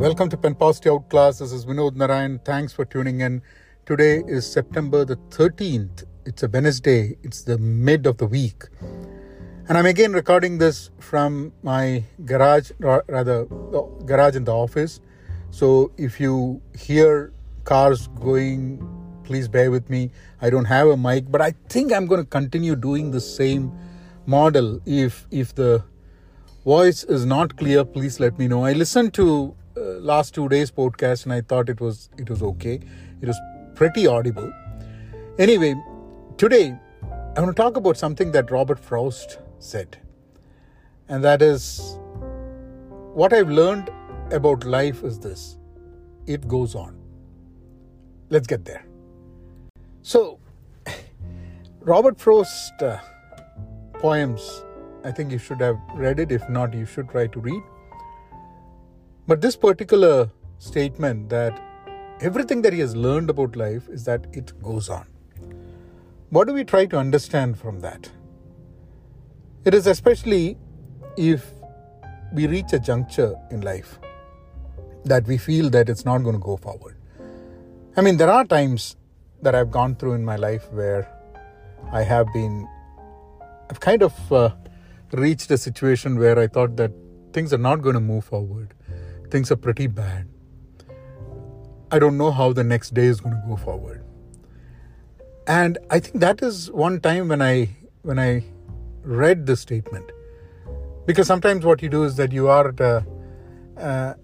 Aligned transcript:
Welcome 0.00 0.30
to 0.30 0.38
Pen 0.38 0.54
Positive 0.54 0.94
Outclass. 0.94 1.40
This 1.40 1.52
is 1.52 1.66
Vinod 1.66 1.94
Narayan. 1.94 2.38
Thanks 2.42 2.72
for 2.72 2.86
tuning 2.86 3.20
in. 3.20 3.42
Today 3.84 4.22
is 4.26 4.50
September 4.50 5.04
the 5.04 5.16
13th. 5.28 6.04
It's 6.24 6.42
a 6.42 6.48
Wednesday. 6.48 7.18
It's 7.22 7.42
the 7.42 7.58
mid 7.58 8.06
of 8.06 8.16
the 8.16 8.24
week. 8.24 8.64
And 9.68 9.76
I'm 9.76 9.84
again 9.84 10.14
recording 10.14 10.56
this 10.56 10.88
from 11.00 11.52
my 11.62 12.02
garage, 12.24 12.70
or 12.82 13.04
rather, 13.08 13.44
garage 14.06 14.36
in 14.36 14.44
the 14.44 14.54
office. 14.54 15.02
So 15.50 15.92
if 15.98 16.18
you 16.18 16.62
hear 16.74 17.34
cars 17.64 18.06
going, 18.06 18.82
please 19.24 19.48
bear 19.48 19.70
with 19.70 19.90
me. 19.90 20.12
I 20.40 20.48
don't 20.48 20.64
have 20.64 20.88
a 20.88 20.96
mic, 20.96 21.30
but 21.30 21.42
I 21.42 21.52
think 21.68 21.92
I'm 21.92 22.06
going 22.06 22.22
to 22.22 22.26
continue 22.26 22.74
doing 22.74 23.10
the 23.10 23.20
same 23.20 23.70
model. 24.24 24.80
If 24.86 25.26
if 25.30 25.54
the 25.54 25.84
voice 26.64 27.04
is 27.04 27.26
not 27.26 27.58
clear, 27.58 27.84
please 27.84 28.18
let 28.18 28.38
me 28.38 28.48
know. 28.48 28.64
I 28.64 28.72
listened 28.72 29.12
to 29.14 29.54
last 30.00 30.34
two 30.34 30.48
days 30.48 30.70
podcast 30.70 31.24
and 31.24 31.32
I 31.32 31.40
thought 31.40 31.68
it 31.68 31.80
was 31.80 32.08
it 32.18 32.30
was 32.30 32.42
okay. 32.42 32.80
It 33.20 33.26
was 33.26 33.40
pretty 33.74 34.06
audible. 34.06 34.52
Anyway, 35.38 35.74
today 36.36 36.78
I 37.36 37.40
want 37.40 37.56
to 37.56 37.62
talk 37.62 37.76
about 37.76 37.96
something 37.96 38.32
that 38.32 38.50
Robert 38.50 38.78
Frost 38.78 39.38
said, 39.58 39.98
and 41.08 41.24
that 41.24 41.42
is 41.42 41.98
what 43.14 43.32
I've 43.32 43.50
learned 43.50 43.90
about 44.30 44.64
life 44.64 45.02
is 45.02 45.18
this: 45.18 45.58
it 46.26 46.48
goes 46.48 46.74
on. 46.74 46.96
Let's 48.28 48.46
get 48.46 48.64
there. 48.64 48.84
So, 50.02 50.38
Robert 51.80 52.20
Frost 52.20 52.82
uh, 52.82 52.98
poems 53.94 54.64
I 55.02 55.10
think 55.10 55.32
you 55.32 55.38
should 55.38 55.60
have 55.60 55.78
read 55.94 56.20
it. 56.20 56.30
If 56.30 56.48
not, 56.48 56.74
you 56.74 56.84
should 56.84 57.08
try 57.08 57.26
to 57.26 57.40
read. 57.40 57.62
But 59.30 59.40
this 59.40 59.54
particular 59.54 60.28
statement 60.58 61.28
that 61.28 61.56
everything 62.20 62.62
that 62.62 62.72
he 62.72 62.80
has 62.80 62.96
learned 62.96 63.30
about 63.30 63.54
life 63.54 63.88
is 63.88 64.02
that 64.06 64.26
it 64.32 64.60
goes 64.60 64.88
on. 64.88 65.06
What 66.30 66.48
do 66.48 66.52
we 66.52 66.64
try 66.64 66.86
to 66.86 66.98
understand 66.98 67.56
from 67.56 67.78
that? 67.78 68.10
It 69.64 69.72
is 69.72 69.86
especially 69.86 70.58
if 71.16 71.52
we 72.32 72.48
reach 72.48 72.72
a 72.72 72.80
juncture 72.80 73.36
in 73.52 73.60
life 73.60 74.00
that 75.04 75.28
we 75.28 75.38
feel 75.38 75.70
that 75.70 75.88
it's 75.88 76.04
not 76.04 76.24
going 76.24 76.34
to 76.34 76.42
go 76.42 76.56
forward. 76.56 76.96
I 77.96 78.00
mean, 78.00 78.16
there 78.16 78.30
are 78.30 78.44
times 78.44 78.96
that 79.42 79.54
I've 79.54 79.70
gone 79.70 79.94
through 79.94 80.14
in 80.14 80.24
my 80.24 80.34
life 80.34 80.68
where 80.72 81.08
I 81.92 82.02
have 82.02 82.26
been, 82.32 82.66
I've 83.70 83.78
kind 83.78 84.02
of 84.02 84.32
uh, 84.32 84.50
reached 85.12 85.52
a 85.52 85.56
situation 85.56 86.18
where 86.18 86.36
I 86.36 86.48
thought 86.48 86.76
that 86.78 86.90
things 87.32 87.52
are 87.52 87.58
not 87.58 87.76
going 87.76 87.94
to 87.94 88.00
move 88.00 88.24
forward. 88.24 88.74
Things 89.30 89.50
are 89.50 89.56
pretty 89.56 89.86
bad. 89.86 90.28
I 91.90 91.98
don't 91.98 92.16
know 92.16 92.30
how 92.30 92.52
the 92.52 92.64
next 92.64 92.94
day 92.94 93.06
is 93.06 93.20
going 93.20 93.34
to 93.34 93.42
go 93.48 93.56
forward. 93.56 94.04
And 95.46 95.78
I 95.90 95.98
think 96.00 96.20
that 96.20 96.42
is 96.42 96.70
one 96.70 97.00
time 97.00 97.28
when 97.28 97.42
I 97.42 97.70
when 98.02 98.18
I 98.18 98.44
read 99.02 99.46
the 99.46 99.56
statement. 99.56 100.10
Because 101.06 101.26
sometimes 101.26 101.64
what 101.64 101.82
you 101.82 101.88
do 101.88 102.04
is 102.04 102.16
that 102.16 102.32
you 102.32 102.48
are 102.48 102.68
at, 102.68 102.80
a, 102.80 103.04
uh, 103.76 104.14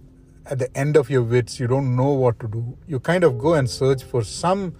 at 0.44 0.58
the 0.58 0.76
end 0.76 0.96
of 0.96 1.10
your 1.10 1.22
wits, 1.22 1.58
you 1.58 1.66
don't 1.66 1.96
know 1.96 2.10
what 2.10 2.38
to 2.40 2.48
do. 2.48 2.76
You 2.86 3.00
kind 3.00 3.24
of 3.24 3.38
go 3.38 3.54
and 3.54 3.68
search 3.68 4.04
for 4.04 4.22
some 4.22 4.74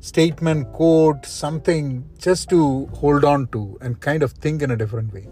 statement, 0.00 0.72
quote, 0.72 1.24
something 1.24 2.04
just 2.18 2.48
to 2.50 2.86
hold 2.94 3.24
on 3.24 3.46
to 3.48 3.78
and 3.80 4.00
kind 4.00 4.22
of 4.22 4.32
think 4.32 4.62
in 4.62 4.70
a 4.70 4.76
different 4.76 5.12
way. 5.12 5.26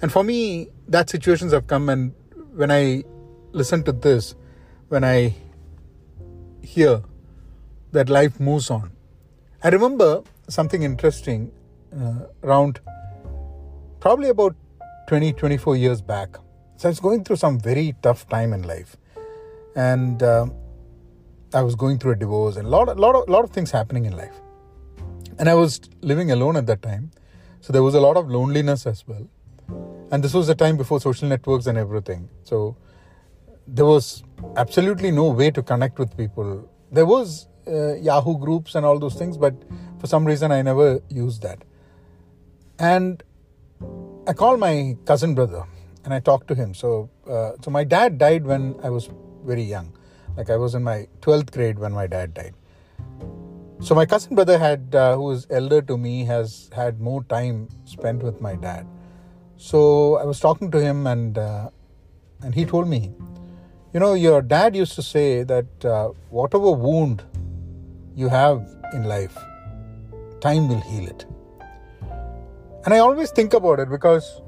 And 0.00 0.10
for 0.10 0.24
me, 0.24 0.68
that 0.88 1.10
situations 1.10 1.52
have 1.52 1.66
come, 1.66 1.88
and 1.88 2.14
when 2.54 2.70
I 2.70 3.04
listen 3.54 3.82
to 3.84 3.92
this, 3.92 4.34
when 4.88 5.04
I 5.04 5.34
hear 6.60 7.02
that 7.92 8.08
life 8.08 8.40
moves 8.40 8.70
on, 8.70 8.90
I 9.62 9.68
remember 9.68 10.22
something 10.48 10.82
interesting 10.82 11.52
uh, 11.98 12.26
around 12.42 12.80
probably 14.00 14.28
about 14.28 14.54
20, 15.06 15.32
24 15.32 15.76
years 15.76 16.02
back. 16.02 16.36
So 16.76 16.88
I 16.88 16.90
was 16.90 17.00
going 17.00 17.24
through 17.24 17.36
some 17.36 17.58
very 17.58 17.94
tough 18.02 18.28
time 18.28 18.52
in 18.52 18.62
life. 18.62 18.96
And 19.76 20.22
uh, 20.22 20.46
I 21.54 21.62
was 21.62 21.74
going 21.74 21.98
through 21.98 22.12
a 22.12 22.16
divorce 22.16 22.56
and 22.56 22.66
a 22.66 22.70
lot, 22.70 22.96
lot, 22.98 23.14
of, 23.14 23.28
lot 23.28 23.44
of 23.44 23.50
things 23.50 23.70
happening 23.70 24.04
in 24.04 24.16
life. 24.16 24.34
And 25.38 25.48
I 25.48 25.54
was 25.54 25.80
living 26.02 26.30
alone 26.30 26.56
at 26.56 26.66
that 26.66 26.82
time. 26.82 27.12
So 27.60 27.72
there 27.72 27.82
was 27.82 27.94
a 27.94 28.00
lot 28.00 28.16
of 28.16 28.28
loneliness 28.28 28.86
as 28.86 29.06
well 29.06 29.26
and 30.10 30.22
this 30.22 30.34
was 30.34 30.46
the 30.46 30.54
time 30.54 30.76
before 30.76 31.00
social 31.00 31.28
networks 31.28 31.66
and 31.66 31.78
everything 31.78 32.28
so 32.44 32.76
there 33.66 33.84
was 33.86 34.22
absolutely 34.56 35.10
no 35.10 35.30
way 35.30 35.50
to 35.50 35.62
connect 35.62 35.98
with 35.98 36.16
people. 36.16 36.68
There 36.92 37.06
was 37.06 37.48
uh, 37.66 37.94
yahoo 37.94 38.38
groups 38.38 38.74
and 38.74 38.84
all 38.84 38.98
those 38.98 39.14
things 39.14 39.38
but 39.38 39.54
for 39.98 40.06
some 40.06 40.24
reason 40.24 40.52
i 40.52 40.60
never 40.62 41.00
used 41.08 41.42
that. 41.42 41.64
And 42.78 43.22
i 44.26 44.32
called 44.32 44.60
my 44.60 44.96
cousin 45.04 45.34
brother 45.34 45.64
and 46.04 46.12
i 46.12 46.20
talked 46.20 46.48
to 46.48 46.54
him. 46.54 46.74
So 46.74 47.10
uh, 47.28 47.52
so 47.62 47.70
my 47.70 47.84
dad 47.84 48.18
died 48.18 48.44
when 48.44 48.76
i 48.82 48.90
was 48.90 49.08
very 49.44 49.62
young. 49.62 49.96
Like 50.36 50.50
i 50.50 50.56
was 50.56 50.74
in 50.74 50.82
my 50.82 51.08
12th 51.20 51.52
grade 51.52 51.78
when 51.78 51.92
my 51.92 52.06
dad 52.06 52.34
died. 52.34 52.54
So 53.80 53.94
my 53.94 54.06
cousin 54.06 54.34
brother 54.34 54.58
had 54.58 54.94
uh, 54.94 55.16
who 55.16 55.30
is 55.30 55.46
elder 55.50 55.82
to 55.82 55.98
me 55.98 56.24
has 56.24 56.70
had 56.72 57.00
more 57.00 57.22
time 57.24 57.68
spent 57.84 58.22
with 58.22 58.40
my 58.40 58.54
dad. 58.54 58.86
So 59.56 60.16
I 60.16 60.24
was 60.24 60.40
talking 60.40 60.70
to 60.70 60.80
him, 60.80 61.06
and 61.06 61.36
uh, 61.36 61.70
and 62.42 62.54
he 62.54 62.64
told 62.64 62.88
me, 62.88 63.12
you 63.94 64.00
know, 64.00 64.14
your 64.14 64.42
dad 64.42 64.74
used 64.74 64.94
to 64.96 65.02
say 65.02 65.44
that 65.44 65.84
uh, 65.84 66.08
whatever 66.28 66.72
wound 66.72 67.22
you 68.16 68.28
have 68.28 68.68
in 68.92 69.04
life, 69.04 69.38
time 70.40 70.68
will 70.68 70.80
heal 70.80 71.06
it. 71.06 71.24
And 72.84 72.92
I 72.92 72.98
always 72.98 73.30
think 73.30 73.54
about 73.54 73.78
it 73.78 73.88
because 73.88 74.42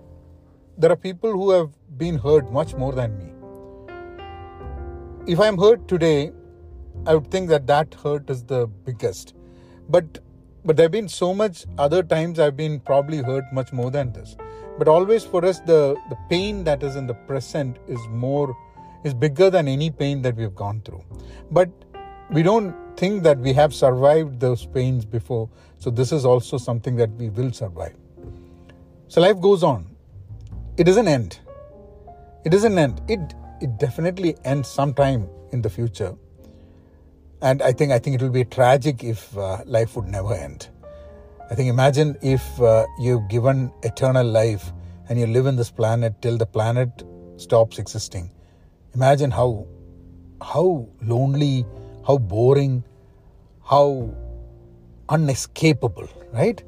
there 0.77 0.91
are 0.91 0.97
people 0.97 1.31
who 1.31 1.53
have 1.53 1.71
been 1.97 2.19
hurt 2.19 2.51
much 2.51 2.75
more 2.75 2.93
than 2.93 3.17
me. 3.19 3.33
If 5.33 5.39
I'm 5.39 5.57
hurt 5.57 5.87
today, 5.87 6.33
I 7.07 7.15
would 7.15 7.31
think 7.31 7.49
that 7.51 7.69
that 7.69 7.95
hurt 7.95 8.29
is 8.29 8.43
the 8.43 8.67
biggest. 8.67 9.35
But 9.89 10.19
but 10.65 10.77
there 10.77 10.85
have 10.85 10.93
been 10.93 11.09
so 11.09 11.33
much 11.33 11.65
other 11.79 12.03
times 12.03 12.41
I've 12.41 12.57
been 12.57 12.81
probably 12.81 13.19
hurt 13.19 13.45
much 13.53 13.73
more 13.73 13.93
than 13.93 14.13
this 14.13 14.37
but 14.79 14.89
always 14.89 15.25
for 15.25 15.45
us 15.45 15.61
the 15.61 15.97
the 16.11 16.17
pain 16.29 16.65
that 16.65 16.83
is 16.83 16.97
in 16.97 17.07
the 17.07 17.15
present 17.29 17.77
is 17.87 18.01
more 18.09 18.57
is 19.07 19.15
bigger 19.15 19.49
than 19.51 19.69
any 19.69 19.91
pain 19.91 20.23
that 20.23 20.37
we 20.37 20.43
have 20.43 20.55
gone 20.55 20.81
through. 20.81 21.03
But 21.51 21.71
we 22.31 22.43
don't 22.43 22.75
think 22.97 23.23
that 23.23 23.39
we 23.39 23.53
have 23.53 23.73
survived 23.73 24.41
those 24.41 24.67
pains 24.67 25.05
before. 25.05 25.49
So 25.79 25.91
this 25.91 26.13
is 26.13 26.25
also 26.25 26.59
something 26.59 26.97
that 26.97 27.11
we 27.13 27.29
will 27.31 27.53
survive. 27.53 27.97
So 29.09 29.21
life 29.21 29.41
goes 29.41 29.63
on. 29.63 29.87
It 30.77 30.85
doesn't 30.85 31.09
end. 31.09 31.39
It 32.45 32.51
doesn't 32.51 32.79
end. 32.79 33.01
It 33.09 33.35
it 33.61 33.79
definitely 33.79 34.37
ends 34.45 34.69
sometime 34.69 35.29
in 35.53 35.63
the 35.63 35.71
future. 35.71 36.15
And 37.43 37.63
i 37.63 37.71
think 37.73 37.93
i 37.93 37.99
think 37.99 38.17
it 38.17 38.23
will 38.23 38.35
be 38.37 38.45
tragic 38.45 39.05
if 39.05 39.37
uh, 39.39 39.63
life 39.65 39.97
would 39.97 40.09
never 40.09 40.35
end. 40.35 40.69
I 41.51 41.55
think 41.55 41.69
imagine 41.69 42.17
if 42.23 42.61
uh, 42.61 42.87
you've 42.99 43.29
given 43.29 43.73
eternal 43.85 44.27
life 44.27 44.73
and 45.09 45.21
you 45.21 45.27
live 45.27 45.47
in 45.47 45.55
this 45.55 45.71
planet 45.71 46.21
till 46.21 46.37
the 46.37 46.47
planet 46.47 47.05
stops 47.37 47.79
existing. 47.79 48.33
Imagine 48.97 49.31
how 49.31 49.67
how 50.41 50.89
lonely, 51.03 51.67
how 52.07 52.17
boring, 52.17 52.83
how 53.63 54.11
unescapable, 55.11 56.09
right? 56.33 56.63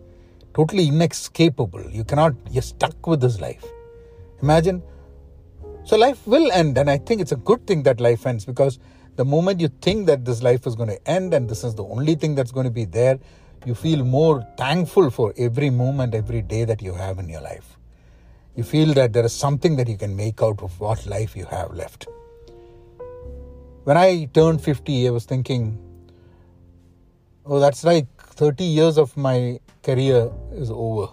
Totally 0.53 0.89
inescapable. 0.89 1.91
You 1.91 2.05
cannot, 2.05 2.35
you're 2.51 2.63
stuck 2.63 3.07
with 3.07 3.23
this 3.23 3.41
life. 3.41 3.65
Imagine. 4.43 4.83
So 5.85 5.97
life 5.97 6.27
will 6.27 6.53
end, 6.53 6.77
and 6.77 6.91
I 6.91 6.99
think 6.99 7.23
it's 7.23 7.33
a 7.33 7.37
good 7.37 7.67
thing 7.67 7.83
that 7.85 7.99
life 7.99 8.27
ends 8.27 8.45
because 8.45 8.79
the 9.17 9.25
moment 9.25 9.59
you 9.59 9.69
think 9.81 10.07
that 10.09 10.27
this 10.27 10.43
life 10.43 10.67
is 10.67 10.75
going 10.75 10.91
to 10.91 11.11
end 11.11 11.33
and 11.33 11.49
this 11.49 11.65
is 11.65 11.75
the 11.77 11.85
only 11.85 12.15
thing 12.15 12.35
that's 12.35 12.53
going 12.53 12.65
to 12.65 12.71
be 12.71 12.85
there, 12.85 13.19
you 13.65 13.75
feel 13.75 14.05
more 14.05 14.47
thankful 14.59 15.09
for 15.09 15.33
every 15.39 15.71
moment, 15.71 16.15
every 16.15 16.43
day 16.43 16.67
that 16.67 16.83
you 16.83 16.93
have 16.93 17.19
in 17.19 17.31
your 17.31 17.41
life. 17.41 17.79
You 18.55 18.65
feel 18.65 18.93
that 18.95 19.15
there 19.15 19.25
is 19.25 19.33
something 19.33 19.77
that 19.77 19.89
you 19.89 19.97
can 19.97 20.15
make 20.15 20.43
out 20.43 20.63
of 20.63 20.79
what 20.79 21.07
life 21.07 21.35
you 21.35 21.47
have 21.47 21.73
left. 21.73 22.07
When 23.89 23.97
I 23.97 24.27
turned 24.35 24.61
50, 24.61 25.09
I 25.09 25.11
was 25.11 25.25
thinking, 25.25 25.79
oh, 27.47 27.59
that's 27.59 27.85
like 27.85 28.07
30 28.19 28.63
years 28.63 28.99
of 28.99 29.17
my 29.17 29.61
career 29.83 30.31
is 30.53 30.71
over. 30.71 31.07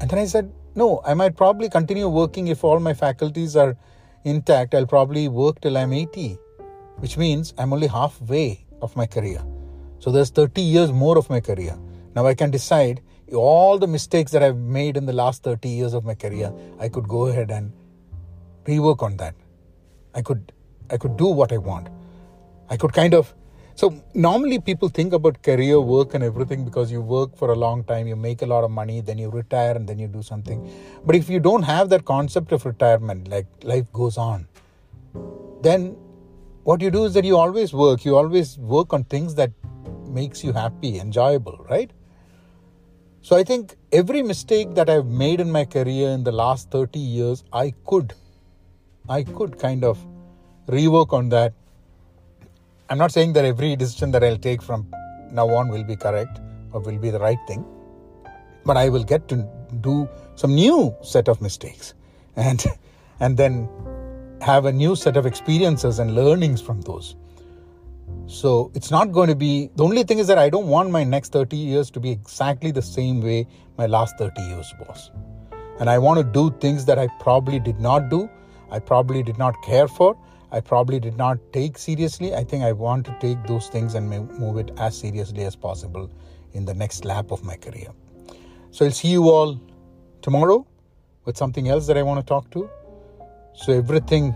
And 0.00 0.08
then 0.08 0.20
I 0.20 0.26
said, 0.26 0.52
no, 0.76 1.02
I 1.04 1.14
might 1.14 1.36
probably 1.36 1.68
continue 1.68 2.08
working 2.08 2.46
if 2.46 2.62
all 2.62 2.78
my 2.78 2.94
faculties 2.94 3.56
are 3.56 3.76
intact. 4.22 4.72
I'll 4.72 4.86
probably 4.86 5.26
work 5.26 5.60
till 5.60 5.76
I'm 5.76 5.92
80, 5.92 6.38
which 6.98 7.18
means 7.18 7.54
I'm 7.58 7.72
only 7.72 7.88
halfway 7.88 8.64
of 8.80 8.94
my 8.94 9.06
career. 9.06 9.44
So 9.98 10.12
there's 10.12 10.30
30 10.30 10.62
years 10.62 10.92
more 10.92 11.18
of 11.18 11.28
my 11.28 11.40
career. 11.40 11.76
Now 12.14 12.24
I 12.28 12.34
can 12.34 12.52
decide 12.52 13.02
all 13.34 13.80
the 13.80 13.88
mistakes 13.88 14.30
that 14.30 14.44
I've 14.44 14.58
made 14.58 14.96
in 14.96 15.06
the 15.06 15.12
last 15.12 15.42
30 15.42 15.68
years 15.68 15.92
of 15.92 16.04
my 16.04 16.14
career, 16.14 16.52
I 16.78 16.88
could 16.88 17.08
go 17.08 17.26
ahead 17.26 17.50
and 17.50 17.72
rework 18.64 19.02
on 19.02 19.16
that. 19.16 19.34
I 20.14 20.22
could 20.22 20.52
I 20.90 20.96
could 20.96 21.16
do 21.16 21.26
what 21.26 21.52
I 21.52 21.58
want. 21.58 21.88
I 22.68 22.76
could 22.76 22.92
kind 22.92 23.14
of 23.14 23.34
so 23.80 23.94
normally 24.12 24.58
people 24.58 24.90
think 24.90 25.14
about 25.14 25.42
career 25.42 25.80
work 25.80 26.12
and 26.12 26.22
everything 26.22 26.66
because 26.66 26.92
you 26.92 27.00
work 27.00 27.34
for 27.34 27.50
a 27.50 27.54
long 27.54 27.82
time, 27.84 28.06
you 28.06 28.14
make 28.14 28.42
a 28.42 28.46
lot 28.46 28.62
of 28.62 28.70
money, 28.70 29.00
then 29.00 29.16
you 29.16 29.30
retire 29.30 29.74
and 29.74 29.88
then 29.88 29.98
you 29.98 30.06
do 30.06 30.22
something. 30.22 30.70
But 31.06 31.16
if 31.16 31.30
you 31.30 31.40
don't 31.40 31.62
have 31.62 31.88
that 31.88 32.04
concept 32.04 32.52
of 32.52 32.66
retirement, 32.66 33.28
like 33.28 33.46
life 33.62 33.90
goes 33.90 34.18
on, 34.18 34.48
then 35.62 35.96
what 36.64 36.82
you 36.82 36.90
do 36.90 37.06
is 37.06 37.14
that 37.14 37.24
you 37.24 37.38
always 37.38 37.72
work, 37.72 38.04
you 38.04 38.16
always 38.16 38.58
work 38.58 38.92
on 38.92 39.04
things 39.04 39.34
that 39.36 39.50
makes 40.06 40.44
you 40.44 40.52
happy, 40.52 40.98
enjoyable, 40.98 41.64
right? 41.70 41.90
So 43.22 43.34
I 43.34 43.44
think 43.44 43.76
every 43.92 44.22
mistake 44.22 44.74
that 44.74 44.90
I've 44.90 45.06
made 45.06 45.40
in 45.40 45.50
my 45.50 45.64
career 45.64 46.10
in 46.10 46.24
the 46.24 46.32
last 46.32 46.70
30 46.70 46.98
years, 46.98 47.44
I 47.50 47.72
could 47.86 48.12
I 49.08 49.22
could 49.22 49.58
kind 49.58 49.84
of 49.84 49.98
rework 50.70 51.12
on 51.12 51.28
that. 51.30 51.52
I'm 52.88 52.98
not 52.98 53.12
saying 53.12 53.32
that 53.34 53.44
every 53.44 53.76
decision 53.76 54.10
that 54.12 54.24
I'll 54.24 54.38
take 54.38 54.62
from 54.62 54.86
now 55.30 55.48
on 55.48 55.68
will 55.68 55.84
be 55.84 55.96
correct 55.96 56.40
or 56.72 56.80
will 56.80 56.98
be 56.98 57.10
the 57.10 57.18
right 57.18 57.38
thing, 57.46 57.64
but 58.64 58.76
I 58.76 58.88
will 58.88 59.04
get 59.04 59.28
to 59.28 59.46
do 59.80 60.08
some 60.34 60.54
new 60.54 60.94
set 61.02 61.28
of 61.28 61.40
mistakes 61.40 61.94
and 62.36 62.64
and 63.20 63.36
then 63.36 63.68
have 64.40 64.64
a 64.64 64.72
new 64.72 64.96
set 64.96 65.16
of 65.16 65.26
experiences 65.26 65.98
and 65.98 66.14
learnings 66.14 66.60
from 66.60 66.80
those. 66.80 67.16
So 68.26 68.70
it's 68.74 68.90
not 68.90 69.12
going 69.12 69.28
to 69.28 69.34
be 69.34 69.70
the 69.76 69.84
only 69.84 70.02
thing 70.04 70.18
is 70.18 70.26
that 70.28 70.38
I 70.38 70.48
don't 70.48 70.68
want 70.68 70.90
my 70.90 71.04
next 71.04 71.32
30 71.32 71.56
years 71.56 71.90
to 71.90 72.00
be 72.00 72.10
exactly 72.10 72.70
the 72.70 72.82
same 72.82 73.20
way 73.20 73.46
my 73.76 73.86
last 73.86 74.18
30 74.18 74.40
years 74.42 74.72
was. 74.78 75.10
And 75.78 75.90
I 75.90 75.98
want 75.98 76.18
to 76.18 76.24
do 76.24 76.50
things 76.60 76.84
that 76.84 76.98
I 76.98 77.08
probably 77.20 77.58
did 77.58 77.80
not 77.80 78.08
do, 78.08 78.28
I 78.70 78.78
probably 78.78 79.22
did 79.22 79.38
not 79.38 79.54
care 79.62 79.88
for, 79.88 80.16
I 80.52 80.60
probably 80.60 80.98
did 80.98 81.16
not 81.16 81.38
take 81.52 81.78
seriously. 81.78 82.34
I 82.34 82.42
think 82.44 82.64
I 82.64 82.72
want 82.72 83.06
to 83.06 83.16
take 83.20 83.42
those 83.46 83.68
things 83.68 83.94
and 83.94 84.08
move 84.08 84.58
it 84.58 84.72
as 84.78 84.98
seriously 84.98 85.44
as 85.44 85.54
possible 85.54 86.10
in 86.52 86.64
the 86.64 86.74
next 86.74 87.04
lap 87.04 87.30
of 87.30 87.44
my 87.44 87.56
career. 87.56 87.88
So 88.72 88.84
I'll 88.84 88.90
see 88.90 89.08
you 89.08 89.30
all 89.30 89.60
tomorrow 90.22 90.66
with 91.24 91.36
something 91.36 91.68
else 91.68 91.86
that 91.86 91.96
I 91.96 92.02
want 92.02 92.20
to 92.20 92.26
talk 92.26 92.50
to. 92.50 92.68
So 93.54 93.72
everything 93.72 94.34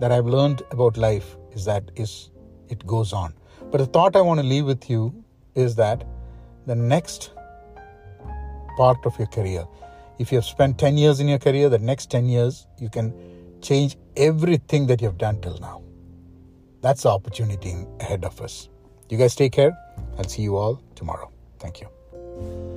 that 0.00 0.12
I've 0.12 0.26
learned 0.26 0.62
about 0.70 0.96
life 0.96 1.36
is 1.52 1.64
that 1.64 1.90
is 1.96 2.30
it 2.68 2.86
goes 2.86 3.12
on. 3.12 3.34
But 3.70 3.78
the 3.78 3.86
thought 3.86 4.16
I 4.16 4.20
want 4.20 4.40
to 4.40 4.46
leave 4.46 4.66
with 4.66 4.88
you 4.88 5.24
is 5.54 5.74
that 5.76 6.04
the 6.66 6.74
next 6.74 7.32
part 8.76 8.98
of 9.04 9.18
your 9.18 9.28
career, 9.28 9.66
if 10.18 10.30
you 10.30 10.38
have 10.38 10.44
spent 10.44 10.78
10 10.78 10.96
years 10.96 11.20
in 11.20 11.28
your 11.28 11.38
career, 11.38 11.68
the 11.68 11.78
next 11.78 12.10
10 12.10 12.26
years, 12.26 12.66
you 12.78 12.88
can 12.88 13.12
change 13.64 13.96
everything 14.16 14.86
that 14.86 15.00
you 15.00 15.08
have 15.08 15.18
done 15.18 15.40
till 15.40 15.58
now. 15.58 15.82
That's 16.82 17.02
the 17.02 17.08
opportunity 17.08 17.74
ahead 17.98 18.24
of 18.24 18.40
us. 18.40 18.68
You 19.08 19.18
guys 19.18 19.34
take 19.34 19.52
care. 19.52 19.72
I'll 20.18 20.28
see 20.28 20.42
you 20.42 20.56
all 20.56 20.80
tomorrow. 20.94 21.30
Thank 21.58 21.80
you. 21.80 22.73